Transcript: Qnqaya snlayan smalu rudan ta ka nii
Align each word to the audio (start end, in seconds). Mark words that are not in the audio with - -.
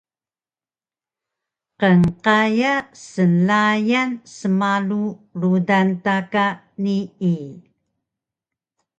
Qnqaya 1.79 2.73
snlayan 3.07 4.09
smalu 4.35 5.01
rudan 5.39 5.87
ta 6.03 6.15
ka 6.33 6.45
nii 6.83 7.45